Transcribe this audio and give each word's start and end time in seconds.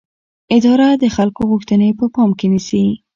اداره 0.55 0.87
د 1.01 1.03
خلکو 1.15 1.41
غوښتنې 1.51 1.89
په 1.99 2.05
پام 2.13 2.29
کې 2.39 2.47
نیسي. 2.53 2.85